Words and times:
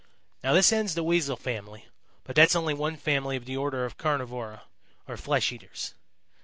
"Now 0.43 0.53
this 0.53 0.71
ends 0.73 0.95
the 0.95 1.03
Weasel 1.03 1.35
family, 1.37 1.85
but 2.23 2.35
that's 2.35 2.55
only 2.55 2.73
one 2.73 2.95
family 2.97 3.35
of 3.37 3.45
the 3.45 3.55
order 3.55 3.85
of 3.85 3.99
Carnivora, 3.99 4.63
or 5.07 5.15
flesh 5.15 5.51
eaters. 5.51 5.93